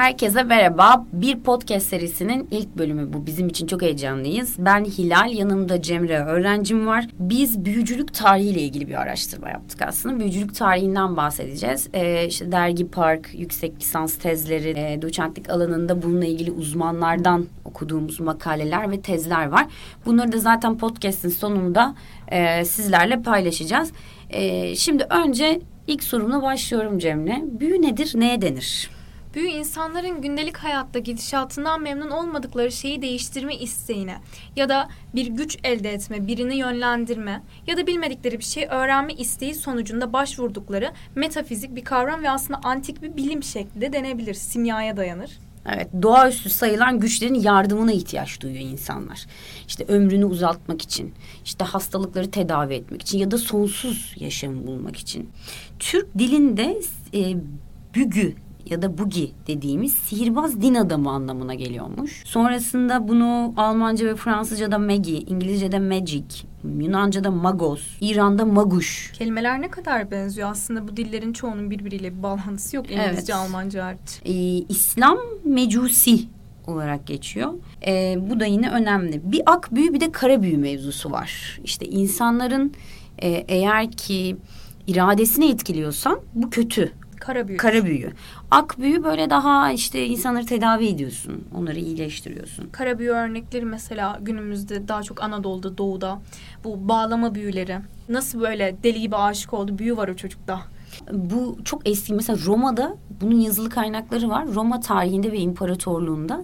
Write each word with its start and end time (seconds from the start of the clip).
Herkese 0.00 0.42
merhaba. 0.42 1.06
Bir 1.12 1.40
podcast 1.40 1.86
serisinin 1.86 2.48
ilk 2.50 2.78
bölümü 2.78 3.12
bu. 3.12 3.26
Bizim 3.26 3.48
için 3.48 3.66
çok 3.66 3.82
heyecanlıyız. 3.82 4.56
Ben 4.58 4.84
Hilal, 4.84 5.32
yanımda 5.32 5.82
Cemre 5.82 6.18
öğrencim 6.18 6.86
var. 6.86 7.06
Biz 7.18 7.64
büyücülük 7.64 8.14
tarihiyle 8.14 8.60
ilgili 8.60 8.88
bir 8.88 8.94
araştırma 8.94 9.48
yaptık 9.50 9.82
aslında. 9.82 10.20
Büyücülük 10.20 10.54
tarihinden 10.54 11.16
bahsedeceğiz. 11.16 11.88
Ee, 11.92 12.26
işte 12.26 12.52
dergi 12.52 12.88
park, 12.88 13.28
yüksek 13.32 13.80
lisans 13.80 14.18
tezleri, 14.18 14.68
e, 14.68 15.02
doçentlik 15.02 15.50
alanında 15.50 16.02
bununla 16.02 16.24
ilgili 16.24 16.50
uzmanlardan 16.50 17.46
okuduğumuz 17.64 18.20
makaleler 18.20 18.90
ve 18.90 19.00
tezler 19.00 19.46
var. 19.46 19.66
Bunları 20.06 20.32
da 20.32 20.38
zaten 20.38 20.78
podcast'in 20.78 21.28
sonunda 21.28 21.94
e, 22.28 22.64
sizlerle 22.64 23.22
paylaşacağız. 23.22 23.92
E, 24.30 24.76
şimdi 24.76 25.06
önce 25.10 25.60
ilk 25.86 26.02
sorumla 26.02 26.42
başlıyorum 26.42 26.98
Cemre. 26.98 27.42
Büyü 27.60 27.82
nedir, 27.82 28.12
neye 28.14 28.42
denir? 28.42 28.99
Büyü 29.34 29.48
insanların 29.48 30.22
gündelik 30.22 30.56
hayatta 30.56 30.98
gidişatından 30.98 31.82
memnun 31.82 32.10
olmadıkları 32.10 32.72
şeyi 32.72 33.02
değiştirme 33.02 33.56
isteğine 33.56 34.18
ya 34.56 34.68
da 34.68 34.88
bir 35.14 35.26
güç 35.26 35.58
elde 35.64 35.92
etme, 35.92 36.26
birini 36.26 36.56
yönlendirme 36.56 37.42
ya 37.66 37.76
da 37.76 37.86
bilmedikleri 37.86 38.38
bir 38.38 38.44
şey 38.44 38.66
öğrenme 38.70 39.12
isteği 39.12 39.54
sonucunda 39.54 40.12
başvurdukları 40.12 40.92
metafizik 41.14 41.76
bir 41.76 41.84
kavram 41.84 42.22
ve 42.22 42.30
aslında 42.30 42.60
antik 42.64 43.02
bir 43.02 43.16
bilim 43.16 43.42
şekli 43.42 43.80
de 43.80 43.92
denebilir. 43.92 44.34
Simyaya 44.34 44.96
dayanır. 44.96 45.30
Evet, 45.74 45.88
doğaüstü 46.02 46.50
sayılan 46.50 47.00
güçlerin 47.00 47.34
yardımına 47.34 47.92
ihtiyaç 47.92 48.40
duyuyor 48.40 48.64
insanlar. 48.64 49.26
İşte 49.68 49.84
ömrünü 49.84 50.24
uzaltmak 50.24 50.82
için, 50.82 51.14
işte 51.44 51.64
hastalıkları 51.64 52.30
tedavi 52.30 52.74
etmek 52.74 53.02
için 53.02 53.18
ya 53.18 53.30
da 53.30 53.38
sonsuz 53.38 54.14
yaşam 54.16 54.66
bulmak 54.66 54.96
için. 54.96 55.30
Türk 55.78 56.18
dilinde 56.18 56.80
e, 57.14 57.36
bügü 57.94 58.34
ya 58.70 58.82
da 58.82 58.98
bugi 58.98 59.32
dediğimiz 59.46 59.92
sihirbaz 59.92 60.60
din 60.62 60.74
adamı 60.74 61.10
anlamına 61.10 61.54
geliyormuş. 61.54 62.22
Sonrasında 62.26 63.08
bunu 63.08 63.54
Almanca 63.56 64.06
ve 64.06 64.16
Fransızca'da 64.16 64.78
magi, 64.78 65.18
İngilizce'de 65.18 65.78
magic, 65.78 66.24
Yunanca'da 66.64 67.30
magos, 67.30 67.82
İran'da 68.00 68.44
maguş. 68.44 69.12
Kelimeler 69.12 69.60
ne 69.60 69.70
kadar 69.70 70.10
benziyor 70.10 70.50
aslında 70.50 70.88
bu 70.88 70.96
dillerin 70.96 71.32
çoğunun 71.32 71.70
birbiriyle 71.70 72.18
bir 72.18 72.22
bağlantısı 72.22 72.76
yok 72.76 72.90
İngilizce, 72.90 73.32
evet. 73.32 73.34
Almanca 73.34 73.84
hariç. 73.84 74.20
Ee, 74.24 74.32
İslam 74.68 75.18
mecusi 75.44 76.20
olarak 76.66 77.06
geçiyor. 77.06 77.52
Ee, 77.86 78.16
bu 78.30 78.40
da 78.40 78.46
yine 78.46 78.70
önemli. 78.70 79.20
Bir 79.32 79.42
ak 79.46 79.74
büyü 79.74 79.92
bir 79.92 80.00
de 80.00 80.12
kara 80.12 80.42
büyü 80.42 80.58
mevzusu 80.58 81.10
var. 81.10 81.60
İşte 81.64 81.86
insanların 81.86 82.72
e, 83.18 83.28
eğer 83.28 83.90
ki 83.90 84.36
iradesini 84.86 85.50
etkiliyorsan 85.50 86.20
bu 86.34 86.50
kötü. 86.50 86.92
Kara 87.20 87.48
büyü. 87.48 87.56
Kara 87.56 87.84
büyü. 87.84 88.12
Ak 88.50 88.78
büyü 88.78 89.04
böyle 89.04 89.30
daha 89.30 89.72
işte 89.72 90.06
insanları 90.06 90.46
tedavi 90.46 90.86
ediyorsun. 90.86 91.44
Onları 91.54 91.78
iyileştiriyorsun. 91.78 92.68
Kara 92.72 92.98
büyü 92.98 93.10
örnekleri 93.10 93.64
mesela 93.64 94.18
günümüzde 94.22 94.88
daha 94.88 95.02
çok 95.02 95.22
Anadolu'da, 95.22 95.78
Doğu'da 95.78 96.20
bu 96.64 96.88
bağlama 96.88 97.34
büyüleri. 97.34 97.78
Nasıl 98.08 98.40
böyle 98.40 98.76
deli 98.82 99.00
gibi 99.00 99.16
aşık 99.16 99.54
oldu 99.54 99.78
büyü 99.78 99.96
var 99.96 100.08
o 100.08 100.16
çocukta. 100.16 100.60
Bu 101.12 101.58
çok 101.64 101.88
eski 101.88 102.14
mesela 102.14 102.38
Roma'da 102.46 102.96
bunun 103.20 103.40
yazılı 103.40 103.70
kaynakları 103.70 104.28
var. 104.28 104.46
Roma 104.54 104.80
tarihinde 104.80 105.32
ve 105.32 105.38
imparatorluğunda 105.38 106.40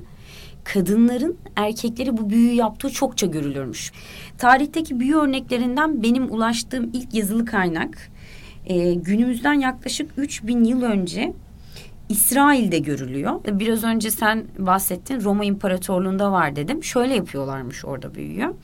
kadınların 0.65 1.37
erkekleri 1.57 2.17
bu 2.17 2.31
büyü 2.31 2.53
yaptığı 2.53 2.91
çokça 2.91 3.27
görülürmüş. 3.27 3.93
Tarihteki 4.39 5.01
büyü 5.01 5.15
örneklerinden 5.15 6.03
benim 6.03 6.33
ulaştığım 6.33 6.91
ilk 6.93 7.15
yazılı 7.15 7.45
kaynak 7.45 8.11
e, 8.67 8.95
günümüzden 8.95 9.53
yaklaşık 9.53 10.11
3000 10.17 10.65
yıl 10.65 10.83
önce 10.83 11.33
İsrail'de 12.09 12.79
görülüyor. 12.79 13.41
Biraz 13.53 13.85
önce 13.85 14.11
sen 14.11 14.45
bahsettin 14.59 15.21
Roma 15.21 15.45
İmparatorluğu'nda 15.45 16.33
var 16.33 16.57
dedim. 16.57 16.85
Şöyle 16.85 17.15
yapıyorlarmış 17.15 17.85
orada 17.85 18.15
büyüyor. 18.15 18.55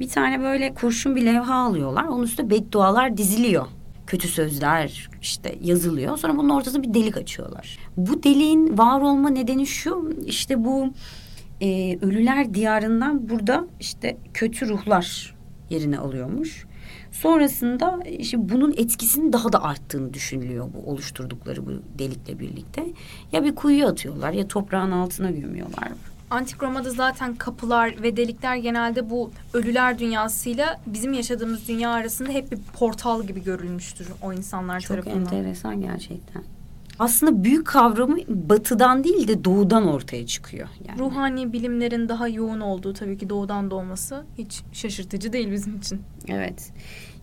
Bir 0.00 0.08
tane 0.08 0.40
böyle 0.40 0.74
kurşun 0.74 1.16
bir 1.16 1.24
levha 1.24 1.54
alıyorlar. 1.54 2.04
Onun 2.04 2.22
üstüne 2.22 2.50
beddualar 2.50 3.16
diziliyor. 3.16 3.66
Kötü 4.06 4.28
sözler 4.28 5.08
işte 5.22 5.58
yazılıyor. 5.62 6.16
Sonra 6.18 6.36
bunun 6.36 6.48
ortasına 6.48 6.82
bir 6.82 6.94
delik 6.94 7.16
açıyorlar. 7.16 7.78
Bu 7.96 8.22
deliğin 8.22 8.78
var 8.78 9.00
olma 9.00 9.28
nedeni 9.28 9.66
şu. 9.66 10.10
işte 10.26 10.64
bu 10.64 10.92
e, 11.60 11.98
ölüler 12.02 12.54
diyarından 12.54 13.28
burada 13.28 13.64
işte 13.80 14.16
kötü 14.34 14.68
ruhlar 14.68 15.33
yerine 15.70 15.98
alıyormuş. 15.98 16.66
Sonrasında 17.12 17.98
işte 18.18 18.48
bunun 18.48 18.72
etkisinin 18.72 19.32
daha 19.32 19.52
da 19.52 19.62
arttığını 19.62 20.14
düşünülüyor 20.14 20.68
bu 20.74 20.90
oluşturdukları 20.90 21.66
bu 21.66 21.70
delikle 21.98 22.38
birlikte. 22.38 22.86
Ya 23.32 23.44
bir 23.44 23.54
kuyuya 23.54 23.88
atıyorlar 23.88 24.32
ya 24.32 24.48
toprağın 24.48 24.90
altına 24.90 25.30
gömüyorlar. 25.30 25.88
Antik 26.30 26.62
Roma'da 26.62 26.90
zaten 26.90 27.34
kapılar 27.34 28.02
ve 28.02 28.16
delikler 28.16 28.56
genelde 28.56 29.10
bu 29.10 29.30
ölüler 29.52 29.98
dünyasıyla 29.98 30.80
bizim 30.86 31.12
yaşadığımız 31.12 31.68
dünya 31.68 31.90
arasında 31.90 32.28
hep 32.28 32.52
bir 32.52 32.58
portal 32.58 33.22
gibi 33.22 33.44
görülmüştür 33.44 34.08
o 34.22 34.32
insanlar 34.32 34.80
Çok 34.80 34.88
tarafından. 34.88 35.24
Çok 35.24 35.32
enteresan 35.32 35.80
gerçekten 35.80 36.42
aslında 36.98 37.44
büyük 37.44 37.66
kavramı 37.66 38.16
batıdan 38.28 39.04
değil 39.04 39.28
de 39.28 39.44
doğudan 39.44 39.86
ortaya 39.86 40.26
çıkıyor. 40.26 40.68
Yani. 40.88 40.98
Ruhani 40.98 41.52
bilimlerin 41.52 42.08
daha 42.08 42.28
yoğun 42.28 42.60
olduğu 42.60 42.92
tabii 42.92 43.18
ki 43.18 43.30
doğudan 43.30 43.70
doğması 43.70 44.24
hiç 44.38 44.62
şaşırtıcı 44.72 45.32
değil 45.32 45.52
bizim 45.52 45.76
için. 45.76 46.02
Evet. 46.28 46.72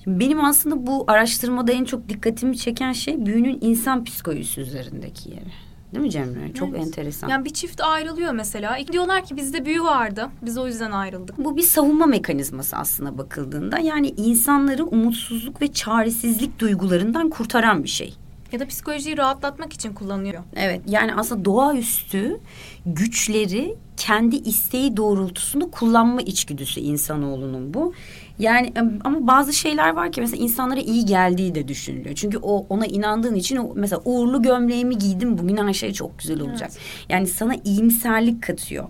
Şimdi 0.04 0.20
benim 0.20 0.46
aslında 0.46 0.88
bu 0.88 1.04
araştırmada 1.08 1.72
en 1.72 1.86
çok 1.86 2.09
dikkatimi 2.09 2.58
çeken 2.58 2.92
şey 2.92 3.26
büyünün 3.26 3.58
insan 3.62 4.04
psikolojisi 4.04 4.62
üzerindeki 4.62 5.30
yeri. 5.30 5.52
Değil 5.94 6.03
mi 6.03 6.12
Cemre? 6.12 6.53
Çok 6.53 6.70
evet. 6.70 6.80
enteresan. 6.80 7.30
Yani 7.30 7.46
bir 7.46 7.50
çift 7.50 7.82
ayrılıyor 7.82 8.34
mesela. 8.34 8.78
Diyorlar 8.92 9.26
ki 9.26 9.38
bizde 9.38 9.66
büyü 9.66 9.84
vardı. 9.84 10.30
Biz 10.42 10.58
o 10.58 10.68
yüzden 10.68 10.92
ayrıldık. 10.92 11.38
Bu 11.38 11.58
bir 11.58 11.62
savunma 11.62 12.06
mekanizması 12.06 12.78
aslında 12.78 13.18
bakıldığında. 13.18 13.80
Yani 13.80 14.14
insanları 14.18 14.86
umutsuzluk 14.86 15.62
ve 15.62 15.72
çaresizlik 15.72 16.59
duygularından 16.59 17.30
kurtaran 17.30 17.84
bir 17.84 17.90
şey. 17.90 18.16
Ya 18.51 18.59
da 18.59 18.67
psikolojiyi 18.67 19.17
rahatlatmak 19.17 19.73
için 19.73 19.94
kullanıyor. 19.94 20.44
Evet 20.56 20.81
yani 20.88 21.16
aslında 21.16 21.45
doğaüstü 21.45 22.39
güçleri 22.85 23.75
kendi 23.97 24.35
isteği 24.35 24.97
doğrultusunda 24.97 25.72
kullanma 25.72 26.22
içgüdüsü 26.22 26.79
insanoğlunun 26.79 27.73
bu. 27.73 27.94
Yani 28.40 28.73
ama 29.03 29.28
bazı 29.28 29.53
şeyler 29.53 29.90
var 29.94 30.11
ki 30.11 30.22
mesela 30.22 30.44
insanlara 30.44 30.79
iyi 30.79 31.06
geldiği 31.06 31.56
de 31.56 31.67
düşünülüyor. 31.67 32.16
Çünkü 32.16 32.38
o 32.38 32.66
ona 32.69 32.85
inandığın 32.85 33.35
için 33.35 33.57
o, 33.57 33.72
mesela 33.75 34.01
uğurlu 34.06 34.41
gömleğimi 34.41 34.97
giydim 34.97 35.38
bugün 35.38 35.57
her 35.57 35.73
şey 35.73 35.94
çok 35.94 36.19
güzel 36.19 36.41
olacak. 36.41 36.69
Evet. 36.72 37.06
Yani 37.09 37.28
sana 37.28 37.56
iyimserlik 37.63 38.44
katıyor. 38.44 38.88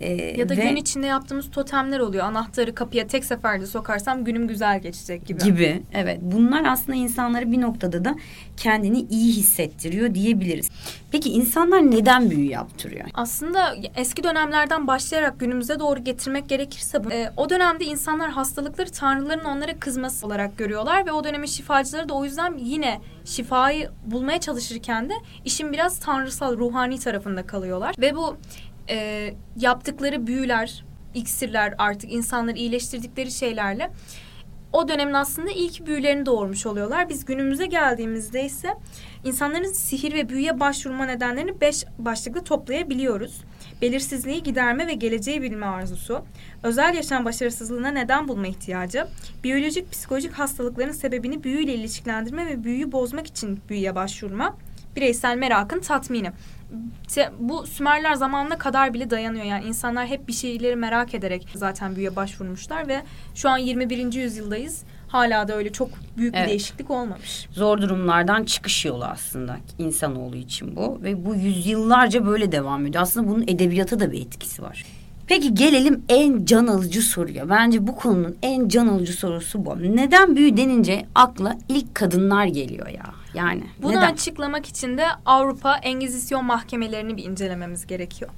Ee, 0.00 0.40
ya 0.40 0.48
da 0.48 0.56
ve, 0.56 0.68
gün 0.68 0.76
içinde 0.76 1.06
yaptığımız 1.06 1.50
totemler 1.50 1.98
oluyor. 1.98 2.24
Anahtarı 2.24 2.74
kapıya 2.74 3.06
tek 3.06 3.24
seferde 3.24 3.66
sokarsam 3.66 4.24
günüm 4.24 4.48
güzel 4.48 4.80
geçecek 4.80 5.26
gibi. 5.26 5.42
Gibi 5.42 5.82
evet. 5.92 6.18
Bunlar 6.22 6.64
aslında 6.64 6.98
insanları 6.98 7.52
bir 7.52 7.60
noktada 7.60 8.04
da 8.04 8.14
kendini 8.56 9.00
iyi 9.00 9.32
hissettiriyor 9.32 10.14
diyebiliriz. 10.14 10.70
Peki 11.10 11.30
insanlar 11.30 11.90
neden 11.90 12.30
büyü 12.30 12.50
yaptırıyor? 12.50 13.04
Aslında 13.14 13.76
eski 13.96 14.24
dönemlerden 14.24 14.86
başlayarak 14.86 15.40
günümüze 15.40 15.80
doğru 15.80 16.04
getirmek 16.04 16.48
gerekirse 16.48 17.04
bu, 17.04 17.12
e, 17.12 17.32
o 17.36 17.50
dönemde 17.50 17.84
insanlar 17.84 18.30
hastalıkları 18.30 18.90
tanrıların 18.90 19.44
onlara 19.44 19.78
kızması 19.78 20.26
olarak 20.26 20.58
görüyorlar 20.58 21.06
ve 21.06 21.12
o 21.12 21.24
dönemin 21.24 21.46
şifacıları 21.46 22.08
da 22.08 22.14
o 22.14 22.24
yüzden 22.24 22.58
yine 22.58 23.00
şifayı 23.24 23.90
bulmaya 24.06 24.40
çalışırken 24.40 25.08
de 25.08 25.14
işin 25.44 25.72
biraz 25.72 25.98
tanrısal, 25.98 26.56
ruhani 26.56 26.98
tarafında 26.98 27.46
kalıyorlar. 27.46 27.94
Ve 27.98 28.16
bu 28.16 28.36
e, 28.88 29.30
yaptıkları 29.56 30.26
büyüler, 30.26 30.84
iksirler 31.14 31.74
artık 31.78 32.12
insanları 32.12 32.56
iyileştirdikleri 32.56 33.30
şeylerle 33.30 33.90
o 34.72 34.88
dönemin 34.88 35.12
aslında 35.12 35.50
ilk 35.50 35.86
büyülerini 35.86 36.26
doğurmuş 36.26 36.66
oluyorlar. 36.66 37.08
Biz 37.08 37.24
günümüze 37.24 37.66
geldiğimizde 37.66 38.44
ise 38.44 38.68
insanların 39.24 39.72
sihir 39.72 40.14
ve 40.14 40.28
büyüye 40.28 40.60
başvurma 40.60 41.04
nedenlerini 41.06 41.60
beş 41.60 41.84
başlıklı 41.98 42.44
toplayabiliyoruz. 42.44 43.44
Belirsizliği 43.82 44.42
giderme 44.42 44.86
ve 44.86 44.94
geleceği 44.94 45.42
bilme 45.42 45.66
arzusu, 45.66 46.24
özel 46.62 46.94
yaşam 46.94 47.24
başarısızlığına 47.24 47.88
neden 47.88 48.28
bulma 48.28 48.46
ihtiyacı, 48.46 49.06
biyolojik 49.44 49.92
psikolojik 49.92 50.32
hastalıkların 50.32 50.92
sebebini 50.92 51.44
büyüyle 51.44 51.74
ilişkilendirme 51.74 52.46
ve 52.46 52.64
büyüyü 52.64 52.92
bozmak 52.92 53.26
için 53.26 53.60
büyüye 53.68 53.94
başvurma, 53.94 54.56
bireysel 54.96 55.36
merakın 55.36 55.80
tatmini 55.80 56.32
bu 57.38 57.66
Sümerler 57.66 58.14
zamanına 58.14 58.58
kadar 58.58 58.94
bile 58.94 59.10
dayanıyor. 59.10 59.44
Yani 59.44 59.64
insanlar 59.64 60.06
hep 60.06 60.28
bir 60.28 60.32
şeyleri 60.32 60.76
merak 60.76 61.14
ederek 61.14 61.48
zaten 61.54 61.96
büyüye 61.96 62.16
başvurmuşlar 62.16 62.88
ve 62.88 63.02
şu 63.34 63.48
an 63.48 63.58
21. 63.58 64.12
yüzyıldayız. 64.12 64.82
Hala 65.08 65.48
da 65.48 65.56
öyle 65.56 65.72
çok 65.72 65.88
büyük 66.16 66.34
evet. 66.34 66.44
bir 66.44 66.50
değişiklik 66.50 66.90
olmamış. 66.90 67.48
Zor 67.52 67.80
durumlardan 67.80 68.44
çıkış 68.44 68.84
yolu 68.84 69.04
aslında 69.04 69.56
insanoğlu 69.78 70.36
için 70.36 70.76
bu 70.76 71.02
ve 71.02 71.26
bu 71.26 71.34
yüzyıllarca 71.34 72.26
böyle 72.26 72.52
devam 72.52 72.86
ediyor. 72.86 73.02
Aslında 73.02 73.28
bunun 73.28 73.42
edebiyata 73.42 74.00
da 74.00 74.12
bir 74.12 74.20
etkisi 74.22 74.62
var. 74.62 74.84
Peki 75.30 75.54
gelelim 75.54 76.04
en 76.08 76.44
can 76.44 76.66
alıcı 76.66 77.02
soruya. 77.02 77.50
Bence 77.50 77.86
bu 77.86 77.96
konunun 77.96 78.36
en 78.42 78.68
can 78.68 78.88
alıcı 78.88 79.12
sorusu 79.12 79.66
bu. 79.66 79.82
Neden 79.82 80.36
büyü 80.36 80.56
denince 80.56 81.06
akla 81.14 81.58
ilk 81.68 81.94
kadınlar 81.94 82.46
geliyor 82.46 82.88
ya? 82.88 83.04
Yani 83.34 83.64
Bunu 83.82 83.92
neden? 83.92 84.12
açıklamak 84.12 84.66
için 84.66 84.98
de 84.98 85.04
Avrupa 85.26 85.76
Engizisyon 85.76 86.44
mahkemelerini 86.44 87.16
bir 87.16 87.24
incelememiz 87.24 87.86
gerekiyor. 87.86 88.30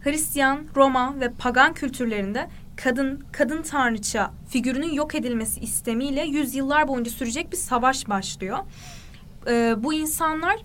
Hristiyan, 0.00 0.60
Roma 0.76 1.20
ve 1.20 1.30
pagan 1.38 1.74
kültürlerinde 1.74 2.48
kadın, 2.76 3.24
kadın 3.32 3.62
tanrıça 3.62 4.30
figürünün 4.48 4.92
yok 4.92 5.14
edilmesi 5.14 5.60
istemiyle 5.60 6.22
yüzyıllar 6.22 6.88
boyunca 6.88 7.10
sürecek 7.10 7.52
bir 7.52 7.56
savaş 7.56 8.08
başlıyor. 8.08 8.58
Ee, 9.48 9.74
bu 9.78 9.94
insanlar 9.94 10.56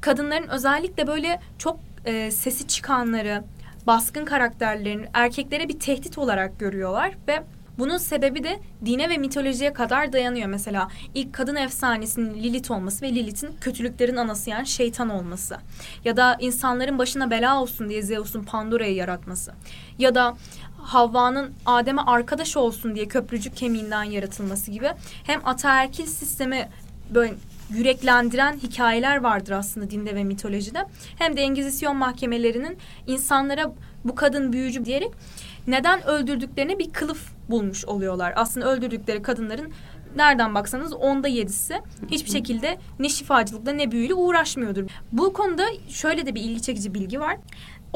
kadınların 0.00 0.48
özellikle 0.48 1.06
böyle 1.06 1.40
çok 1.58 1.80
e, 2.04 2.30
sesi 2.30 2.66
çıkanları, 2.66 3.44
baskın 3.86 4.24
karakterlerini 4.24 5.06
erkeklere 5.14 5.68
bir 5.68 5.78
tehdit 5.80 6.18
olarak 6.18 6.58
görüyorlar 6.58 7.14
ve 7.28 7.42
bunun 7.78 7.98
sebebi 7.98 8.44
de 8.44 8.58
dine 8.84 9.08
ve 9.08 9.18
mitolojiye 9.18 9.72
kadar 9.72 10.12
dayanıyor. 10.12 10.48
Mesela 10.48 10.88
ilk 11.14 11.32
kadın 11.32 11.56
efsanesinin 11.56 12.34
Lilith 12.34 12.70
olması 12.70 13.02
ve 13.06 13.14
Lilith'in 13.14 13.56
kötülüklerin 13.60 14.16
anası 14.16 14.50
yani 14.50 14.66
şeytan 14.66 15.08
olması. 15.08 15.56
Ya 16.04 16.16
da 16.16 16.36
insanların 16.40 16.98
başına 16.98 17.30
bela 17.30 17.62
olsun 17.62 17.88
diye 17.88 18.02
Zeus'un 18.02 18.42
Pandora'yı 18.42 18.94
yaratması. 18.94 19.52
Ya 19.98 20.14
da 20.14 20.36
Havva'nın 20.78 21.52
Adem'e 21.66 22.02
arkadaş 22.02 22.56
olsun 22.56 22.94
diye 22.94 23.08
köprücük 23.08 23.56
kemiğinden 23.56 24.04
yaratılması 24.04 24.70
gibi 24.70 24.90
hem 25.24 25.40
ataerkil 25.44 26.06
sistemi 26.06 26.68
böyle 27.10 27.34
yüreklendiren 27.70 28.56
hikayeler 28.56 29.16
vardır 29.16 29.52
aslında 29.52 29.90
dinde 29.90 30.14
ve 30.14 30.24
mitolojide. 30.24 30.86
Hem 31.18 31.36
de 31.36 31.40
Engizisyon 31.40 31.96
mahkemelerinin 31.96 32.78
insanlara 33.06 33.72
bu 34.04 34.14
kadın 34.14 34.52
büyücü 34.52 34.84
diyerek 34.84 35.10
neden 35.66 36.06
öldürdüklerine 36.06 36.78
bir 36.78 36.92
kılıf 36.92 37.32
bulmuş 37.50 37.84
oluyorlar. 37.84 38.32
Aslında 38.36 38.72
öldürdükleri 38.72 39.22
kadınların 39.22 39.72
nereden 40.16 40.54
baksanız 40.54 40.92
onda 40.92 41.28
yedisi 41.28 41.80
hiçbir 42.10 42.30
şekilde 42.30 42.78
ne 42.98 43.08
şifacılıkla 43.08 43.72
ne 43.72 43.90
büyüyle 43.90 44.14
uğraşmıyordur. 44.14 44.84
Bu 45.12 45.32
konuda 45.32 45.64
şöyle 45.88 46.26
de 46.26 46.34
bir 46.34 46.40
ilgi 46.40 46.62
çekici 46.62 46.94
bilgi 46.94 47.20
var. 47.20 47.36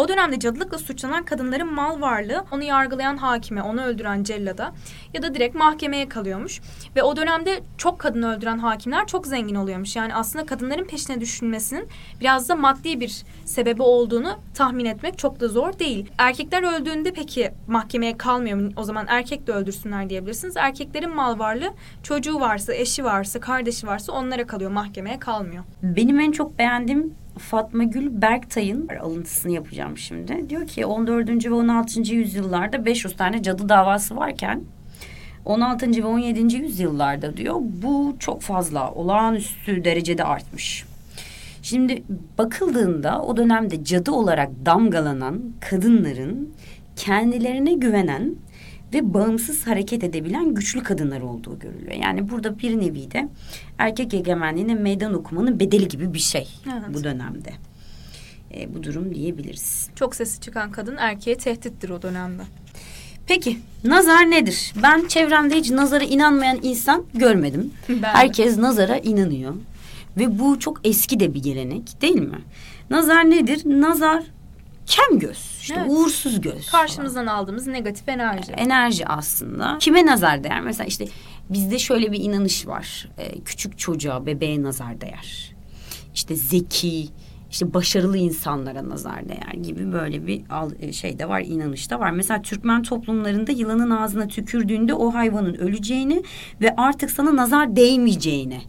O 0.00 0.08
dönemde 0.08 0.38
cadılıkla 0.38 0.78
suçlanan 0.78 1.24
kadınların 1.24 1.72
mal 1.72 2.00
varlığı 2.00 2.44
onu 2.52 2.62
yargılayan 2.62 3.16
hakime, 3.16 3.62
onu 3.62 3.82
öldüren 3.82 4.22
cellada 4.22 4.72
ya 5.14 5.22
da 5.22 5.34
direkt 5.34 5.54
mahkemeye 5.54 6.08
kalıyormuş. 6.08 6.60
Ve 6.96 7.02
o 7.02 7.16
dönemde 7.16 7.62
çok 7.78 7.98
kadın 7.98 8.22
öldüren 8.22 8.58
hakimler 8.58 9.06
çok 9.06 9.26
zengin 9.26 9.54
oluyormuş. 9.54 9.96
Yani 9.96 10.14
aslında 10.14 10.46
kadınların 10.46 10.84
peşine 10.84 11.20
düşünmesinin 11.20 11.88
biraz 12.20 12.48
da 12.48 12.56
maddi 12.56 13.00
bir 13.00 13.24
sebebi 13.44 13.82
olduğunu 13.82 14.38
tahmin 14.54 14.84
etmek 14.84 15.18
çok 15.18 15.40
da 15.40 15.48
zor 15.48 15.78
değil. 15.78 16.10
Erkekler 16.18 16.80
öldüğünde 16.80 17.12
peki 17.12 17.50
mahkemeye 17.66 18.16
kalmıyor 18.16 18.58
mu? 18.58 18.68
O 18.76 18.82
zaman 18.82 19.06
erkek 19.08 19.46
de 19.46 19.52
öldürsünler 19.52 20.10
diyebilirsiniz. 20.10 20.56
Erkeklerin 20.56 21.14
mal 21.14 21.38
varlığı 21.38 21.72
çocuğu 22.02 22.40
varsa, 22.40 22.74
eşi 22.74 23.04
varsa, 23.04 23.40
kardeşi 23.40 23.86
varsa 23.86 24.12
onlara 24.12 24.46
kalıyor. 24.46 24.70
Mahkemeye 24.70 25.18
kalmıyor. 25.18 25.64
Benim 25.82 26.20
en 26.20 26.32
çok 26.32 26.58
beğendiğim 26.58 27.19
Fatma 27.38 27.84
Gül 27.84 28.22
Berktay'ın 28.22 28.88
alıntısını 29.02 29.52
yapacağım 29.52 29.98
şimdi. 29.98 30.50
Diyor 30.50 30.66
ki 30.66 30.86
14. 30.86 31.46
ve 31.46 31.54
16. 31.54 32.14
yüzyıllarda 32.14 32.84
500 32.84 33.16
tane 33.16 33.42
cadı 33.42 33.68
davası 33.68 34.16
varken 34.16 34.62
16. 35.44 35.90
ve 35.90 36.06
17. 36.06 36.56
yüzyıllarda 36.56 37.36
diyor 37.36 37.56
bu 37.60 38.16
çok 38.18 38.42
fazla 38.42 38.92
olağanüstü 38.92 39.84
derecede 39.84 40.24
artmış. 40.24 40.84
Şimdi 41.62 42.02
bakıldığında 42.38 43.22
o 43.22 43.36
dönemde 43.36 43.84
cadı 43.84 44.12
olarak 44.12 44.50
damgalanan 44.66 45.42
kadınların 45.60 46.54
kendilerine 46.96 47.72
güvenen 47.72 48.34
ve 48.94 49.14
bağımsız 49.14 49.66
hareket 49.66 50.04
edebilen 50.04 50.54
güçlü 50.54 50.82
kadınlar 50.82 51.20
olduğu 51.20 51.58
görülüyor. 51.58 51.92
Yani 51.92 52.30
burada 52.30 52.58
bir 52.58 52.80
nevi 52.80 53.10
de 53.10 53.28
erkek 53.78 54.14
egemenliğine 54.14 54.74
meydan 54.74 55.14
okumanın 55.14 55.60
bedeli 55.60 55.88
gibi 55.88 56.14
bir 56.14 56.18
şey 56.18 56.48
Evet. 56.66 56.94
bu 56.94 57.04
dönemde. 57.04 57.52
E, 58.54 58.74
bu 58.74 58.82
durum 58.82 59.14
diyebiliriz. 59.14 59.88
Çok 59.94 60.14
sesi 60.14 60.40
çıkan 60.40 60.70
kadın 60.72 60.96
erkeğe 60.96 61.36
tehdittir 61.36 61.90
o 61.90 62.02
dönemde. 62.02 62.42
Peki 63.26 63.58
nazar 63.84 64.30
nedir? 64.30 64.72
Ben 64.82 65.08
çevremde 65.08 65.56
hiç 65.56 65.70
nazara 65.70 66.04
inanmayan 66.04 66.58
insan 66.62 67.04
görmedim. 67.14 67.72
Ben 67.88 68.02
de. 68.02 68.06
Herkes 68.06 68.58
nazara 68.58 68.96
inanıyor. 68.96 69.54
Ve 70.16 70.38
bu 70.38 70.58
çok 70.58 70.80
eski 70.84 71.20
de 71.20 71.34
bir 71.34 71.42
gelenek 71.42 72.02
değil 72.02 72.20
mi? 72.20 72.38
Nazar 72.90 73.30
nedir? 73.30 73.62
Nazar 73.64 74.24
kem 74.90 75.18
göz. 75.18 75.58
işte 75.60 75.74
Evet. 75.78 75.90
uğursuz 75.90 76.40
göz. 76.40 76.66
falan. 76.66 76.82
Karşımızdan 76.86 77.26
aldığımız 77.26 77.66
negatif 77.66 78.08
enerji. 78.08 78.52
enerji 78.52 79.06
aslında. 79.06 79.78
Kime 79.80 80.06
nazar 80.06 80.44
değer? 80.44 80.60
Mesela 80.60 80.86
işte 80.86 81.06
bizde 81.50 81.78
şöyle 81.78 82.12
bir 82.12 82.20
inanış 82.20 82.66
var. 82.66 83.08
Ee, 83.18 83.40
küçük 83.40 83.78
çocuğa, 83.78 84.26
bebeğe 84.26 84.62
nazar 84.62 85.00
değer. 85.00 85.54
İşte 86.14 86.36
zeki, 86.36 87.08
işte 87.50 87.74
başarılı 87.74 88.16
insanlara 88.18 88.88
nazar 88.88 89.28
değer 89.28 89.54
gibi 89.62 89.92
böyle 89.92 90.26
bir 90.26 90.42
e, 90.80 90.92
şey 90.92 91.18
de 91.18 91.28
var, 91.28 91.40
inanış 91.40 91.90
da 91.90 92.00
var. 92.00 92.10
Mesela 92.10 92.42
Türkmen 92.42 92.82
toplumlarında 92.82 93.52
yılanın 93.52 93.90
ağzına 93.90 94.28
tükürdüğünde 94.28 94.94
o 94.94 95.14
hayvanın 95.14 95.54
öleceğini 95.54 96.22
ve 96.60 96.76
artık 96.76 97.10
sana 97.10 97.36
nazar 97.36 97.76
değmeyeceğine 97.76 98.62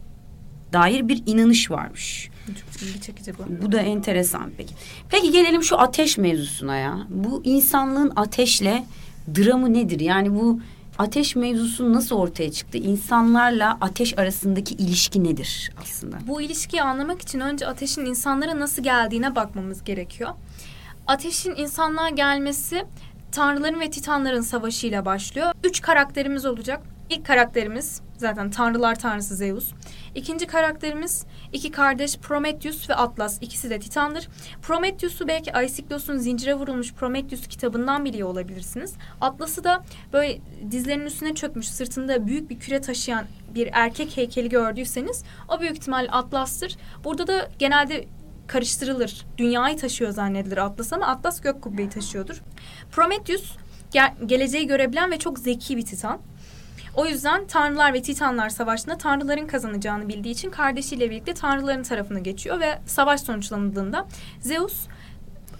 dair 0.72 1.08
bir 1.08 1.22
inanış 1.26 1.70
varmış. 1.70 2.30
Çok 2.46 2.82
ilgi 2.82 3.00
çekici 3.00 3.38
bu. 3.38 3.62
Bu 3.62 3.72
da 3.72 3.80
enteresan 3.80 4.50
peki. 4.56 4.74
Peki 5.08 5.30
gelelim 5.30 5.62
şu 5.62 5.78
ateş 5.78 6.18
mevzusuna 6.18 6.76
ya. 6.76 6.98
Bu 7.08 7.42
insanlığın 7.44 8.12
ateşle 8.16 8.84
dramı 9.34 9.72
nedir? 9.72 10.00
Yani 10.00 10.34
bu 10.34 10.60
ateş 10.98 11.36
mevzusu 11.36 11.92
nasıl 11.92 12.16
ortaya 12.16 12.52
çıktı? 12.52 12.78
İnsanlarla 12.78 13.78
ateş 13.80 14.18
arasındaki 14.18 14.74
ilişki 14.74 15.24
nedir 15.24 15.72
aslında? 15.82 16.18
Bu 16.26 16.42
ilişkiyi 16.42 16.82
anlamak 16.82 17.22
için 17.22 17.40
önce 17.40 17.66
ateşin 17.66 18.06
insanlara 18.06 18.60
nasıl 18.60 18.82
geldiğine 18.82 19.34
bakmamız 19.34 19.84
gerekiyor. 19.84 20.30
Ateşin 21.06 21.54
insanlığa 21.56 22.08
gelmesi 22.08 22.84
tanrıların 23.32 23.80
ve 23.80 23.90
titanların 23.90 24.40
savaşıyla 24.40 25.04
başlıyor. 25.04 25.52
Üç 25.64 25.80
karakterimiz 25.80 26.46
olacak. 26.46 26.91
İlk 27.10 27.26
karakterimiz 27.26 28.02
zaten 28.16 28.50
tanrılar 28.50 28.98
tanrısı 28.98 29.36
Zeus. 29.36 29.72
İkinci 30.14 30.46
karakterimiz 30.46 31.26
iki 31.52 31.70
kardeş 31.70 32.18
Prometheus 32.18 32.90
ve 32.90 32.94
Atlas. 32.94 33.38
İkisi 33.40 33.70
de 33.70 33.78
titandır. 33.80 34.28
Prometheus'u 34.62 35.28
belki 35.28 35.52
Aisiklos'un 35.52 36.18
zincire 36.18 36.54
vurulmuş 36.54 36.94
Prometheus 36.94 37.46
kitabından 37.46 38.04
biliyor 38.04 38.28
olabilirsiniz. 38.28 38.94
Atlas'ı 39.20 39.64
da 39.64 39.84
böyle 40.12 40.40
dizlerinin 40.70 41.06
üstüne 41.06 41.34
çökmüş 41.34 41.68
sırtında 41.68 42.26
büyük 42.26 42.50
bir 42.50 42.58
küre 42.58 42.80
taşıyan 42.80 43.24
bir 43.54 43.68
erkek 43.72 44.16
heykeli 44.16 44.48
gördüyseniz 44.48 45.24
o 45.48 45.60
büyük 45.60 45.76
ihtimal 45.76 46.08
Atlas'tır. 46.10 46.76
Burada 47.04 47.26
da 47.26 47.48
genelde 47.58 48.04
karıştırılır. 48.46 49.26
Dünyayı 49.38 49.76
taşıyor 49.76 50.10
zannedilir 50.10 50.56
Atlas 50.56 50.92
ama 50.92 51.06
Atlas 51.06 51.40
gök 51.40 51.62
kubbeyi 51.62 51.88
taşıyordur. 51.88 52.42
Prometheus 52.90 53.56
ge- 53.94 54.26
geleceği 54.26 54.66
görebilen 54.66 55.10
ve 55.10 55.18
çok 55.18 55.38
zeki 55.38 55.76
bir 55.76 55.84
titan. 55.84 56.20
O 56.96 57.06
yüzden 57.06 57.46
tanrılar 57.46 57.92
ve 57.92 58.02
titanlar 58.02 58.48
savaşında 58.48 58.98
tanrıların 58.98 59.46
kazanacağını 59.46 60.08
bildiği 60.08 60.30
için 60.30 60.50
kardeşiyle 60.50 61.10
birlikte 61.10 61.34
tanrıların 61.34 61.82
tarafına 61.82 62.18
geçiyor 62.18 62.60
ve 62.60 62.78
savaş 62.86 63.20
sonuçlandığında 63.20 64.06
Zeus 64.40 64.86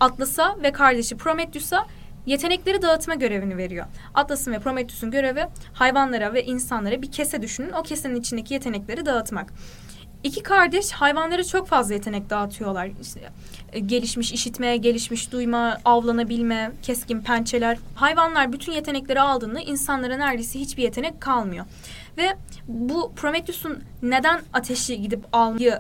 Atlas'a 0.01 0.63
ve 0.63 0.73
kardeşi 0.73 1.17
Prometheus'a 1.17 1.87
yetenekleri 2.27 2.83
dağıtma 2.83 3.15
görevini 3.15 3.57
veriyor. 3.57 3.87
Atlas'ın 4.15 4.53
ve 4.53 4.59
Prometheus'un 4.59 5.11
görevi 5.11 5.47
hayvanlara 5.73 6.35
ve 6.35 6.45
insanlara 6.45 7.03
bir 7.03 7.13
kese 7.13 7.43
düşünün. 7.43 7.73
O 7.73 7.83
kesenin 7.83 8.17
içindeki 8.17 8.55
yetenekleri 8.55 9.07
dağıtmak. 9.07 9.53
İki 10.25 10.43
kardeş 10.43 10.93
hayvanlara 10.93 11.45
çok 11.45 11.69
fazla 11.69 11.95
yetenek 11.95 12.31
dağıtıyorlar. 12.31 12.91
İşte 13.03 13.21
e, 13.73 13.79
gelişmiş 13.79 14.33
işitme, 14.33 14.77
gelişmiş 14.77 15.33
duyma, 15.33 15.79
avlanabilme, 15.85 16.73
keskin 16.83 17.21
pençeler. 17.21 17.79
Hayvanlar 17.95 18.53
bütün 18.53 18.73
yetenekleri 18.73 19.21
aldığında 19.21 19.61
insanlara 19.61 20.17
neredeyse 20.17 20.61
hiçbir 20.61 20.83
yetenek 20.83 21.21
kalmıyor. 21.21 21.67
Ve 22.17 22.37
bu 22.69 23.13
Prometheus'un 23.17 23.83
neden 24.03 24.41
ateşi 24.53 25.03
gidip 25.03 25.25
almayı 25.33 25.79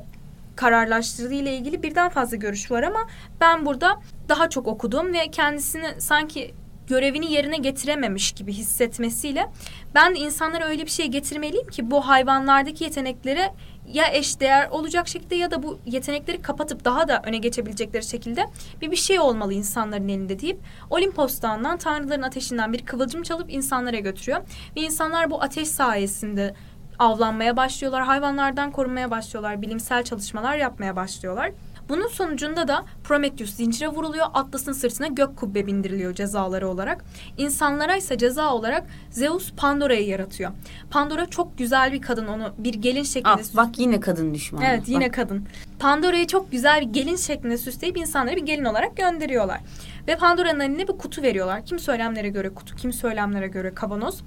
kararlaştırdığı 0.56 1.34
ile 1.34 1.56
ilgili 1.56 1.82
birden 1.82 2.08
fazla 2.08 2.36
görüş 2.36 2.70
var 2.70 2.82
ama 2.82 3.08
ben 3.40 3.66
burada 3.66 4.00
daha 4.28 4.50
çok 4.50 4.66
okudum 4.66 5.12
ve 5.12 5.30
kendisini 5.30 6.00
sanki 6.00 6.54
görevini 6.88 7.32
yerine 7.32 7.56
getirememiş 7.56 8.32
gibi 8.32 8.52
hissetmesiyle 8.52 9.46
ben 9.94 10.14
de 10.14 10.18
insanlara 10.18 10.64
öyle 10.64 10.84
bir 10.84 10.90
şey 10.90 11.06
getirmeliyim 11.06 11.66
ki 11.66 11.90
bu 11.90 12.08
hayvanlardaki 12.08 12.84
yeteneklere 12.84 13.54
ya 13.92 14.12
eşdeğer 14.12 14.68
olacak 14.68 15.08
şekilde 15.08 15.34
ya 15.34 15.50
da 15.50 15.62
bu 15.62 15.78
yetenekleri 15.86 16.42
kapatıp 16.42 16.84
daha 16.84 17.08
da 17.08 17.22
öne 17.24 17.38
geçebilecekleri 17.38 18.04
şekilde 18.04 18.46
bir 18.80 18.90
bir 18.90 18.96
şey 18.96 19.20
olmalı 19.20 19.54
insanların 19.54 20.08
elinde 20.08 20.40
deyip 20.40 20.58
Olimpos 20.90 21.42
Dağı'ndan 21.42 21.78
tanrıların 21.78 22.22
ateşinden 22.22 22.72
bir 22.72 22.86
kıvılcım 22.86 23.22
çalıp 23.22 23.52
insanlara 23.52 23.98
götürüyor. 23.98 24.40
Ve 24.76 24.80
insanlar 24.80 25.30
bu 25.30 25.42
ateş 25.42 25.68
sayesinde 25.68 26.54
avlanmaya 26.98 27.56
başlıyorlar, 27.56 28.02
hayvanlardan 28.04 28.72
korunmaya 28.72 29.10
başlıyorlar, 29.10 29.62
bilimsel 29.62 30.04
çalışmalar 30.04 30.56
yapmaya 30.56 30.96
başlıyorlar. 30.96 31.52
Bunun 31.88 32.08
sonucunda 32.08 32.68
da 32.68 32.84
Prometheus 33.04 33.54
zincire 33.54 33.88
vuruluyor. 33.88 34.26
Atlas'ın 34.34 34.72
sırtına 34.72 35.06
gök 35.06 35.36
kubbe 35.36 35.66
bindiriliyor 35.66 36.14
cezaları 36.14 36.68
olarak. 36.68 37.04
İnsanlara 37.38 37.96
ise 37.96 38.18
ceza 38.18 38.54
olarak 38.54 38.86
Zeus 39.10 39.52
Pandora'yı 39.52 40.06
yaratıyor. 40.06 40.50
Pandora 40.90 41.26
çok 41.26 41.58
güzel 41.58 41.92
bir 41.92 42.02
kadın 42.02 42.26
onu 42.26 42.52
bir 42.58 42.74
gelin 42.74 43.02
şeklinde... 43.02 43.42
Ah, 43.52 43.56
bak 43.56 43.78
yine 43.78 44.00
kadın 44.00 44.34
düşmanı. 44.34 44.64
Evet 44.64 44.82
yine 44.86 45.06
bak. 45.06 45.14
kadın. 45.14 45.46
Pandora'yı 45.78 46.26
çok 46.26 46.52
güzel 46.52 46.80
bir 46.80 46.86
gelin 46.86 47.16
şeklinde 47.16 47.58
süsleyip 47.58 47.96
insanları 47.96 48.36
bir 48.36 48.46
gelin 48.46 48.64
olarak 48.64 48.96
gönderiyorlar. 48.96 49.60
Ve 50.08 50.16
Pandora'nın 50.16 50.60
eline 50.60 50.88
bir 50.88 50.92
kutu 50.92 51.22
veriyorlar. 51.22 51.66
Kim 51.66 51.78
söylemlere 51.78 52.28
göre 52.28 52.48
kutu, 52.54 52.76
kim 52.76 52.92
söylemlere 52.92 53.48
göre 53.48 53.74
kavanoz. 53.74 54.22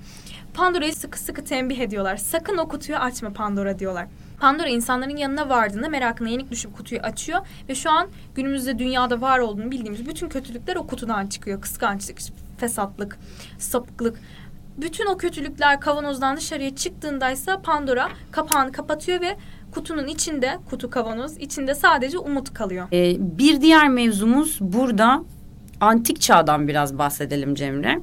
Pandora'yı 0.54 0.96
sıkı 0.96 1.20
sıkı 1.20 1.44
tembih 1.44 1.80
ediyorlar. 1.80 2.18
Sakın 2.18 2.58
o 2.58 2.68
kutuyu 2.68 2.98
açma 2.98 3.34
Pandora 3.34 3.80
diyorlar. 3.80 4.08
Pandora 4.40 4.68
insanların 4.70 5.18
yanına 5.18 5.50
vardığında 5.50 5.90
merakına 5.90 6.30
yenik 6.30 6.52
düşüp 6.52 6.78
kutuyu 6.78 7.02
açıyor 7.02 7.40
ve 7.70 7.76
şu 7.76 7.92
an 7.92 8.08
günümüzde 8.36 8.80
dünyada 8.80 9.22
var 9.22 9.40
olduğunu 9.40 9.72
bildiğimiz 9.72 10.08
bütün 10.08 10.30
kötülükler 10.30 10.76
o 10.76 10.88
kutudan 10.88 11.28
çıkıyor. 11.28 11.62
Kıskançlık, 11.62 12.18
fesatlık, 12.58 13.18
sapıklık. 13.58 14.20
Bütün 14.78 15.06
o 15.06 15.18
kötülükler 15.18 15.80
kavanozdan 15.80 16.38
dışarıya 16.38 16.76
çıktığındaysa 16.76 17.62
Pandora 17.62 18.10
kapağını 18.32 18.72
kapatıyor 18.72 19.22
ve 19.22 19.38
kutunun 19.72 20.08
içinde, 20.08 20.58
kutu 20.70 20.90
kavanoz 20.90 21.38
içinde 21.38 21.76
sadece 21.76 22.18
umut 22.18 22.54
kalıyor. 22.54 22.88
Ee, 22.94 23.16
bir 23.20 23.62
diğer 23.62 23.90
mevzumuz 23.90 24.58
burada 24.62 25.24
antik 25.82 26.22
çağdan 26.22 26.68
biraz 26.68 26.98
bahsedelim 26.98 27.56
Cemre. 27.56 28.00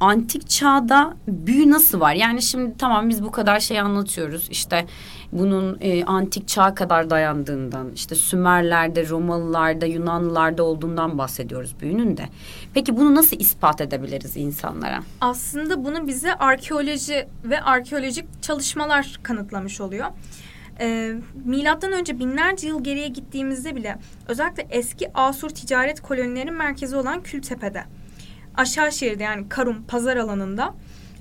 Antik 0.00 0.50
çağda 0.50 1.16
büyü 1.28 1.70
nasıl 1.70 2.00
var? 2.00 2.12
Yani 2.12 2.42
şimdi 2.42 2.76
tamam 2.78 3.08
biz 3.08 3.22
bu 3.24 3.30
kadar 3.30 3.60
şey 3.60 3.80
anlatıyoruz. 3.80 4.48
İşte 4.50 4.86
bunun 5.32 5.78
e, 5.80 6.04
antik 6.04 6.48
çağ 6.48 6.74
kadar 6.74 7.10
dayandığından, 7.10 7.92
işte 7.94 8.14
Sümerlerde, 8.14 9.08
Romalılarda, 9.08 9.86
Yunanlılarda 9.86 10.62
olduğundan 10.62 11.18
bahsediyoruz 11.18 11.80
büyünün 11.80 12.16
de. 12.16 12.28
Peki 12.74 12.96
bunu 12.96 13.14
nasıl 13.14 13.36
ispat 13.40 13.80
edebiliriz 13.80 14.36
insanlara? 14.36 15.00
Aslında 15.20 15.84
bunu 15.84 16.06
bize 16.06 16.34
arkeoloji 16.34 17.28
ve 17.44 17.62
arkeolojik 17.62 18.42
çalışmalar 18.42 19.20
kanıtlamış 19.22 19.80
oluyor. 19.80 20.06
Ee, 20.80 21.14
milattan 21.44 21.92
önce 21.92 22.18
binlerce 22.18 22.68
yıl 22.68 22.84
geriye 22.84 23.08
gittiğimizde 23.08 23.76
bile 23.76 23.98
özellikle 24.28 24.66
eski 24.70 25.10
Asur 25.14 25.50
ticaret 25.50 26.00
kolonilerinin 26.00 26.54
merkezi 26.54 26.96
olan 26.96 27.22
Kültepe'de 27.22 27.84
aşağı 28.60 28.92
şehirde 28.92 29.22
yani 29.22 29.48
Karum 29.48 29.82
pazar 29.82 30.16
alanında 30.16 30.74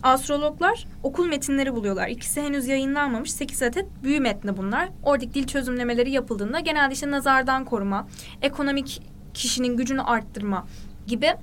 astrologlar 0.04 0.88
okul 1.04 1.26
metinleri 1.28 1.76
buluyorlar. 1.76 2.08
İkisi 2.08 2.42
henüz 2.42 2.68
yayınlanmamış 2.68 3.32
8 3.32 3.64
adet 3.64 3.86
büyü 4.04 4.20
metni 4.20 4.58
bunlar. 4.58 4.90
Oradaki 5.04 5.34
dil 5.34 5.48
çözümlemeleri 5.48 6.12
yapıldığında 6.12 6.60
genelde 6.60 6.94
işte 6.94 7.12
nazardan 7.12 7.66
koruma, 7.66 8.08
ekonomik 8.42 9.02
kişinin 9.34 9.78
gücünü 9.78 10.02
arttırma 10.02 10.68
gibi 11.08 11.34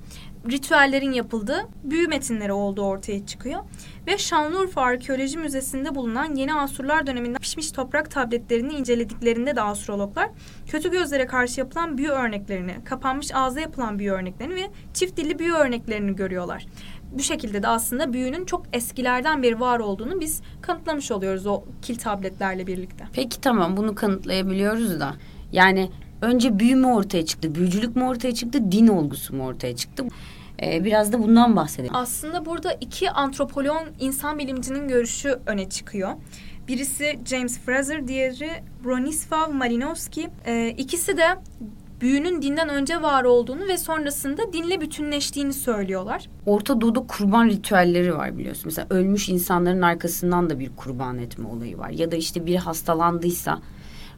ritüellerin 0.51 1.11
yapıldığı 1.11 1.67
büyü 1.83 2.07
metinleri 2.07 2.53
olduğu 2.53 2.83
ortaya 2.83 3.25
çıkıyor. 3.25 3.59
Ve 4.07 4.17
Şanlıurfa 4.17 4.81
Arkeoloji 4.81 5.37
Müzesi'nde 5.37 5.95
bulunan 5.95 6.35
yeni 6.35 6.53
Asurlar 6.53 7.07
döneminden 7.07 7.39
pişmiş 7.39 7.71
toprak 7.71 8.11
tabletlerini 8.11 8.73
incelediklerinde 8.73 9.55
de 9.55 9.61
astrologlar 9.61 10.29
kötü 10.67 10.91
gözlere 10.91 11.25
karşı 11.25 11.59
yapılan 11.59 11.97
büyü 11.97 12.09
örneklerini, 12.09 12.75
kapanmış 12.85 13.27
ağza 13.33 13.59
yapılan 13.59 13.99
büyü 13.99 14.11
örneklerini 14.11 14.55
ve 14.55 14.69
çift 14.93 15.17
dilli 15.17 15.39
büyü 15.39 15.53
örneklerini 15.53 16.15
görüyorlar. 16.15 16.65
Bu 17.11 17.23
şekilde 17.23 17.63
de 17.63 17.67
aslında 17.67 18.13
büyünün 18.13 18.45
çok 18.45 18.65
eskilerden 18.73 19.43
beri 19.43 19.59
var 19.59 19.79
olduğunu 19.79 20.19
biz 20.19 20.41
kanıtlamış 20.61 21.11
oluyoruz 21.11 21.47
o 21.47 21.63
kil 21.81 21.95
tabletlerle 21.95 22.67
birlikte. 22.67 23.05
Peki 23.13 23.41
tamam 23.41 23.77
bunu 23.77 23.95
kanıtlayabiliyoruz 23.95 24.99
da 24.99 25.13
yani 25.51 25.89
önce 26.21 26.59
büyü 26.59 26.75
mü 26.75 26.87
ortaya 26.87 27.25
çıktı, 27.25 27.55
büyücülük 27.55 27.95
mü 27.95 28.03
ortaya 28.03 28.33
çıktı, 28.33 28.71
din 28.71 28.87
olgusu 28.87 29.35
mu 29.35 29.45
ortaya 29.45 29.75
çıktı? 29.75 30.03
Ee, 30.63 30.85
biraz 30.85 31.13
da 31.13 31.23
bundan 31.23 31.55
bahsedelim. 31.55 31.95
Aslında 31.95 32.45
burada 32.45 32.73
iki 32.73 33.11
antropoloğun 33.11 33.87
insan 33.99 34.39
bilimcinin 34.39 34.87
görüşü 34.87 35.39
öne 35.45 35.69
çıkıyor. 35.69 36.09
Birisi 36.67 37.19
James 37.25 37.59
Fraser, 37.59 38.07
diğeri 38.07 38.49
Bronislaw 38.85 39.53
Malinowski. 39.53 40.29
Ee, 40.45 40.69
ikisi 40.77 41.17
de 41.17 41.25
büyünün 42.01 42.41
dinden 42.41 42.69
önce 42.69 43.01
var 43.01 43.23
olduğunu 43.23 43.67
ve 43.67 43.77
sonrasında 43.77 44.53
dinle 44.53 44.81
bütünleştiğini 44.81 45.53
söylüyorlar. 45.53 46.29
Orta 46.45 46.81
Doğu'da 46.81 47.07
kurban 47.07 47.49
ritüelleri 47.49 48.15
var 48.15 48.37
biliyorsun. 48.37 48.63
Mesela 48.65 48.87
ölmüş 48.89 49.29
insanların 49.29 49.81
arkasından 49.81 50.49
da 50.49 50.59
bir 50.59 50.75
kurban 50.75 51.17
etme 51.17 51.47
olayı 51.47 51.77
var. 51.77 51.89
Ya 51.89 52.11
da 52.11 52.15
işte 52.15 52.45
biri 52.45 52.57
hastalandıysa 52.57 53.59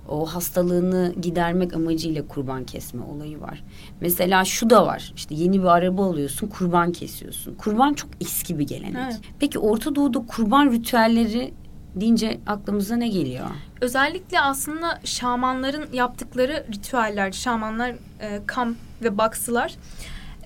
o 0.09 0.25
hastalığını 0.25 1.13
gidermek 1.21 1.73
amacıyla 1.73 2.27
kurban 2.27 2.63
kesme 2.63 3.03
olayı 3.03 3.41
var. 3.41 3.63
Mesela 4.01 4.45
şu 4.45 4.69
da 4.69 4.85
var. 4.85 5.13
İşte 5.15 5.35
yeni 5.35 5.61
bir 5.61 5.67
araba 5.67 6.05
alıyorsun, 6.05 6.47
kurban 6.47 6.91
kesiyorsun. 6.91 7.55
Kurban 7.55 7.93
çok 7.93 8.09
eski 8.21 8.59
bir 8.59 8.67
gelenek. 8.67 8.95
Evet. 9.03 9.19
Peki 9.39 9.59
Orta 9.59 9.95
Doğu'da 9.95 10.25
kurban 10.27 10.71
ritüelleri 10.71 11.53
deyince 11.95 12.39
aklımıza 12.47 12.95
ne 12.95 13.07
geliyor? 13.07 13.45
Özellikle 13.81 14.41
aslında 14.41 14.99
şamanların 15.03 15.85
yaptıkları 15.93 16.65
ritüeller, 16.73 17.31
şamanlar 17.31 17.89
e, 18.19 18.41
kam 18.45 18.75
ve 19.03 19.17
baksılar 19.17 19.75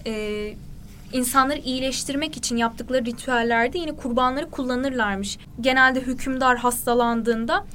e, 0.06 0.54
insanları 1.14 1.60
iyileştirmek 1.60 2.38
için 2.38 2.58
yaptıkları 2.58 3.06
ritüellerde 3.06 3.78
yine 3.78 3.96
kurbanları 3.96 4.50
kullanırlarmış. 4.50 5.38
Genelde 5.62 6.02
hükümdar 6.02 6.58
hastalandığında 6.58 7.66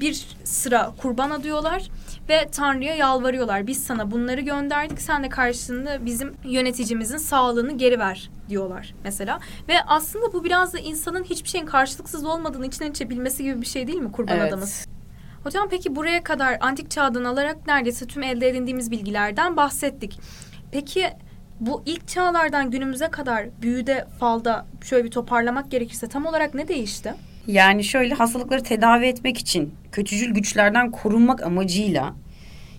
bir 0.00 0.26
sıra 0.44 0.92
kurban 1.02 1.30
adıyorlar 1.30 1.90
ve 2.28 2.48
Tanrı'ya 2.52 2.94
yalvarıyorlar. 2.94 3.66
Biz 3.66 3.84
sana 3.84 4.10
bunları 4.10 4.40
gönderdik. 4.40 5.00
Sen 5.00 5.24
de 5.24 5.28
karşılığında 5.28 6.06
bizim 6.06 6.34
yöneticimizin 6.44 7.16
sağlığını 7.16 7.78
geri 7.78 7.98
ver 7.98 8.30
diyorlar 8.48 8.94
mesela. 9.04 9.40
Ve 9.68 9.74
aslında 9.86 10.32
bu 10.32 10.44
biraz 10.44 10.74
da 10.74 10.78
insanın 10.78 11.24
hiçbir 11.24 11.48
şeyin 11.48 11.66
karşılıksız 11.66 12.24
olmadığını 12.24 12.66
içten 12.66 12.90
içe 12.90 13.10
bilmesi 13.10 13.42
gibi 13.42 13.60
bir 13.60 13.66
şey 13.66 13.86
değil 13.86 13.98
mi 13.98 14.12
kurban 14.12 14.36
Evet. 14.36 14.48
adamın? 14.48 14.68
Hocam 15.44 15.68
peki 15.70 15.96
buraya 15.96 16.22
kadar 16.22 16.58
antik 16.60 16.90
çağdan 16.90 17.24
alarak 17.24 17.66
neredeyse 17.66 18.06
tüm 18.06 18.22
elde 18.22 18.48
edindiğimiz 18.48 18.90
bilgilerden 18.90 19.56
bahsettik. 19.56 20.20
Peki 20.72 21.10
bu 21.60 21.82
ilk 21.86 22.08
çağlardan 22.08 22.70
günümüze 22.70 23.08
kadar 23.08 23.62
büyüde, 23.62 24.06
falda 24.20 24.66
şöyle 24.84 25.04
bir 25.04 25.10
toparlamak 25.10 25.70
gerekirse 25.70 26.08
tam 26.08 26.26
olarak 26.26 26.54
ne 26.54 26.68
değişti? 26.68 27.14
Yani 27.46 27.84
şöyle 27.84 28.14
hastalıkları 28.14 28.62
tedavi 28.62 29.06
etmek 29.06 29.38
için 29.38 29.74
kötücül 29.92 30.34
güçlerden 30.34 30.90
korunmak 30.90 31.42
amacıyla 31.42 32.14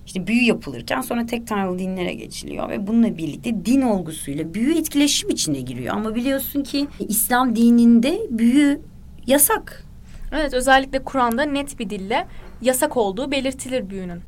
işte 0.05 0.27
büyü 0.27 0.41
yapılırken 0.43 1.01
sonra 1.01 1.25
tek 1.25 1.47
tanrılı 1.47 1.79
dinlere 1.79 2.13
geçiliyor 2.13 2.69
ve 2.69 2.87
bununla 2.87 3.17
birlikte 3.17 3.65
din 3.65 3.81
olgusuyla 3.81 4.53
büyü 4.53 4.77
etkileşim 4.77 5.29
içine 5.29 5.61
giriyor. 5.61 5.95
Ama 5.95 6.15
biliyorsun 6.15 6.63
ki 6.63 6.87
İslam 6.99 7.55
dininde 7.55 8.19
büyü 8.29 8.81
yasak. 9.27 9.83
Evet 10.31 10.53
özellikle 10.53 11.03
Kur'an'da 11.03 11.43
net 11.43 11.79
bir 11.79 11.89
dille 11.89 12.27
yasak 12.61 12.97
olduğu 12.97 13.31
belirtilir 13.31 13.89
büyünün. 13.89 14.21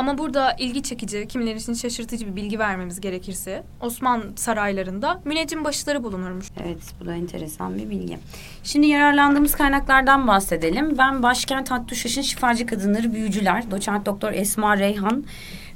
Ama 0.00 0.18
burada 0.18 0.52
ilgi 0.58 0.82
çekici, 0.82 1.28
kimileri 1.28 1.58
için 1.58 1.74
şaşırtıcı 1.74 2.26
bir 2.26 2.36
bilgi 2.36 2.58
vermemiz 2.58 3.00
gerekirse 3.00 3.62
Osmanlı 3.80 4.24
saraylarında 4.36 5.20
müneccim 5.24 5.64
başları 5.64 6.04
bulunurmuş. 6.04 6.46
Evet 6.64 6.78
bu 7.00 7.06
da 7.06 7.14
enteresan 7.14 7.78
bir 7.78 7.90
bilgi. 7.90 8.18
Şimdi 8.64 8.86
yararlandığımız 8.86 9.54
kaynaklardan 9.54 10.28
bahsedelim. 10.28 10.98
Ben 10.98 11.22
Başkent 11.22 11.70
Hattuşaş'ın 11.70 12.22
Şifacı 12.22 12.66
Kadınları 12.66 13.14
Büyücüler, 13.14 13.70
doçent 13.70 14.06
doktor 14.06 14.32
Esma 14.32 14.78
Reyhan 14.78 15.24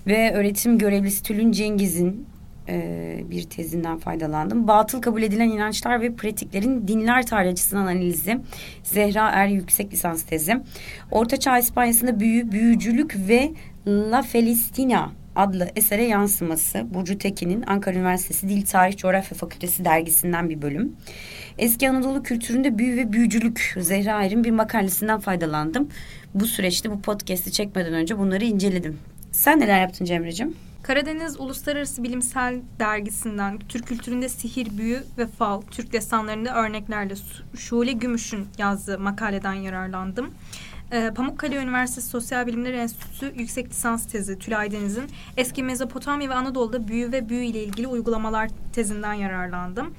ve 0.07 0.35
öğretim 0.35 0.79
görevlisi 0.79 1.23
Tülün 1.23 1.53
Cengiz'in 1.53 2.27
e, 2.69 3.21
bir 3.31 3.43
tezinden 3.43 3.99
faydalandım. 3.99 4.69
Batıl 4.69 5.03
kabul 5.03 5.23
edilen 5.23 5.49
inançlar 5.49 6.01
ve 6.01 6.15
pratiklerin 6.15 6.89
dinler 6.89 7.27
tarihi 7.27 7.53
açısından 7.53 7.83
analizi. 7.83 8.39
Zehra 8.83 9.31
Er 9.31 9.47
yüksek 9.49 9.93
lisans 9.93 10.23
tezi. 10.23 10.57
Ortaçağ 11.11 11.59
İspanya'sında 11.59 12.21
büyü, 12.21 12.53
büyücülük 12.53 13.17
ve 13.29 13.51
La 13.87 14.23
Felistina 14.23 15.13
adlı 15.37 15.69
esere 15.77 16.05
yansıması. 16.05 16.95
Burcu 16.95 17.19
Tekin'in 17.19 17.63
Ankara 17.67 17.95
Üniversitesi 17.95 18.49
Dil 18.49 18.63
Tarih 18.63 18.97
Coğrafya 18.97 19.39
Fakültesi 19.39 19.85
dergisinden 19.85 20.51
bir 20.51 20.63
bölüm. 20.63 20.97
Eski 21.59 21.91
Anadolu 21.91 22.23
kültüründe 22.23 22.79
büyü 22.79 22.97
ve 22.97 23.13
büyücülük 23.13 23.75
Zehra 23.81 24.25
Er'in 24.25 24.45
bir 24.45 24.51
makalesinden 24.51 25.21
faydalandım. 25.21 25.89
Bu 26.35 26.47
süreçte 26.47 26.91
bu 26.91 27.01
podcast'i 27.01 27.53
çekmeden 27.53 27.93
önce 27.95 28.19
bunları 28.19 28.45
inceledim. 28.45 28.99
Sen 29.33 29.61
neler 29.61 29.81
yaptın 29.81 30.05
Cemre'cim? 30.05 30.55
Karadeniz 30.85 31.41
Uluslararası 31.41 32.03
Bilimsel 32.03 32.61
Dergisi'nden 32.79 33.59
Türk 33.59 33.87
kültüründe 33.87 34.29
sihir, 34.29 34.79
büyü 34.79 35.03
ve 35.19 35.27
fal, 35.27 35.61
Türk 35.71 35.93
destanlarında 35.93 36.55
örneklerle 36.55 37.15
Şule 37.57 37.93
Gümüş'ün 37.93 38.47
yazdığı 38.59 38.99
makaleden 38.99 39.53
yararlandım. 39.53 40.35
Ee, 40.93 41.11
Pamukkale 41.17 41.57
Üniversitesi 41.57 42.09
Sosyal 42.09 42.47
Bilimler 42.47 42.73
Enstitüsü 42.73 43.33
yüksek 43.37 43.71
lisans 43.71 44.07
tezi 44.07 44.39
Tülay 44.39 44.71
Deniz'in 44.71 45.05
eski 45.37 45.63
Mezopotamya 45.63 46.31
ve 46.31 46.35
Anadolu'da 46.35 46.89
büyü 46.89 47.13
ve 47.13 47.29
büyü 47.29 47.45
ile 47.45 47.65
ilgili 47.65 47.87
uygulamalar 47.87 48.51
tezinden 48.73 49.15
yararlandım. 49.15 49.95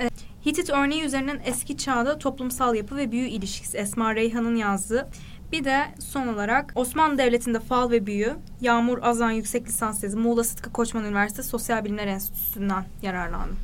Ee, 0.00 0.10
Hitit 0.46 0.70
örneği 0.70 1.02
üzerinden 1.02 1.40
eski 1.44 1.76
çağda 1.76 2.18
toplumsal 2.18 2.74
yapı 2.74 2.96
ve 2.96 3.12
büyü 3.12 3.28
ilişkisi 3.28 3.78
Esma 3.78 4.14
Reyhan'ın 4.14 4.56
yazdığı 4.56 5.08
Bir 5.52 5.64
de 5.64 5.84
son 5.98 6.26
olarak 6.26 6.72
Osmanlı 6.74 7.18
Devleti'nde 7.18 7.60
fal 7.60 7.90
ve 7.90 8.06
büyü, 8.06 8.34
Yağmur 8.60 8.98
Azan 9.02 9.30
Yüksek 9.30 9.68
Lisans 9.68 10.00
Tezi, 10.00 10.16
Muğla 10.16 10.44
Sıtkı 10.44 10.72
Koçman 10.72 11.04
Üniversitesi 11.04 11.48
Sosyal 11.48 11.84
Bilimler 11.84 12.06
Enstitüsü'nden 12.06 12.84
yararlandım. 13.02 13.56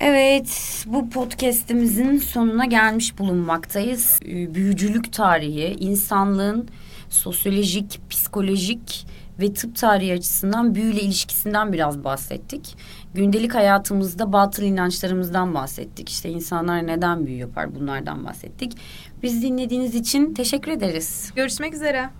Evet, 0.00 0.84
bu 0.86 1.10
podcast'imizin 1.10 2.18
sonuna 2.18 2.64
gelmiş 2.64 3.18
bulunmaktayız. 3.18 4.20
Ee, 4.24 4.54
Büyücülük 4.54 5.12
tarihi, 5.12 5.76
insanlığın 5.80 6.68
sosyolojik, 7.10 8.00
psikolojik 8.10 9.06
ve 9.40 9.54
tıp 9.54 9.76
tarihi 9.76 10.12
açısından 10.12 10.74
büyüyle 10.74 11.00
ilişkisinden 11.00 11.72
biraz 11.72 12.04
bahsettik. 12.04 12.76
Gündelik 13.14 13.54
hayatımızda 13.54 14.32
batıl 14.32 14.62
inançlarımızdan 14.62 15.54
bahsettik. 15.54 16.08
İşte 16.08 16.28
insanlar 16.28 16.86
neden 16.86 17.26
büyü 17.26 17.36
yapar 17.36 17.74
bunlardan 17.74 18.24
bahsettik. 18.24 18.76
Biz 19.22 19.42
dinlediğiniz 19.42 19.94
için 19.94 20.34
teşekkür 20.34 20.72
ederiz. 20.72 21.32
Görüşmek 21.36 21.74
üzere. 21.74 22.10